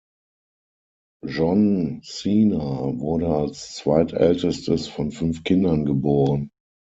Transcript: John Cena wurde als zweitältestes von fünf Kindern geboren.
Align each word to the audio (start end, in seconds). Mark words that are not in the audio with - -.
John 1.27 2.01
Cena 2.03 2.57
wurde 2.97 3.27
als 3.27 3.75
zweitältestes 3.75 4.87
von 4.87 5.11
fünf 5.11 5.43
Kindern 5.43 5.85
geboren. 5.85 6.49